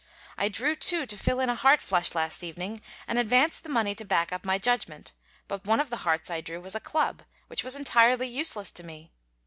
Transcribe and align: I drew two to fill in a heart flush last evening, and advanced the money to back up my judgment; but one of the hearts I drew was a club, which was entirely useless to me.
I 0.35 0.49
drew 0.49 0.75
two 0.75 1.05
to 1.05 1.15
fill 1.15 1.39
in 1.39 1.49
a 1.49 1.53
heart 1.53 1.79
flush 1.79 2.15
last 2.15 2.43
evening, 2.43 2.81
and 3.07 3.19
advanced 3.19 3.61
the 3.61 3.69
money 3.69 3.93
to 3.93 4.03
back 4.03 4.31
up 4.33 4.43
my 4.43 4.57
judgment; 4.57 5.13
but 5.47 5.67
one 5.67 5.79
of 5.79 5.91
the 5.91 5.97
hearts 5.97 6.31
I 6.31 6.41
drew 6.41 6.59
was 6.59 6.73
a 6.73 6.79
club, 6.79 7.21
which 7.45 7.63
was 7.63 7.75
entirely 7.75 8.27
useless 8.27 8.71
to 8.71 8.83
me. 8.83 9.11